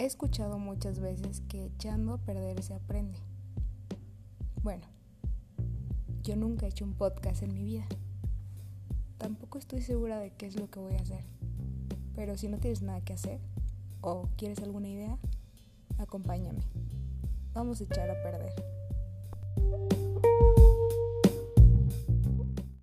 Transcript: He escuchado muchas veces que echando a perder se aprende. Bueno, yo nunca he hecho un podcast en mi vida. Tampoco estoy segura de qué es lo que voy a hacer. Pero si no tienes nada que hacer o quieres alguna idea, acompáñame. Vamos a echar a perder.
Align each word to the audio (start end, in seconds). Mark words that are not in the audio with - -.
He 0.00 0.04
escuchado 0.04 0.60
muchas 0.60 1.00
veces 1.00 1.42
que 1.48 1.66
echando 1.66 2.12
a 2.12 2.18
perder 2.18 2.62
se 2.62 2.72
aprende. 2.72 3.18
Bueno, 4.62 4.86
yo 6.22 6.36
nunca 6.36 6.66
he 6.66 6.68
hecho 6.68 6.84
un 6.84 6.94
podcast 6.94 7.42
en 7.42 7.52
mi 7.52 7.64
vida. 7.64 7.84
Tampoco 9.18 9.58
estoy 9.58 9.82
segura 9.82 10.20
de 10.20 10.30
qué 10.30 10.46
es 10.46 10.54
lo 10.54 10.70
que 10.70 10.78
voy 10.78 10.94
a 10.94 11.00
hacer. 11.00 11.24
Pero 12.14 12.38
si 12.38 12.48
no 12.48 12.58
tienes 12.58 12.80
nada 12.80 13.00
que 13.00 13.14
hacer 13.14 13.40
o 14.00 14.28
quieres 14.36 14.60
alguna 14.60 14.88
idea, 14.88 15.18
acompáñame. 15.98 16.62
Vamos 17.52 17.80
a 17.80 17.84
echar 17.84 18.08
a 18.08 18.22
perder. 18.22 18.77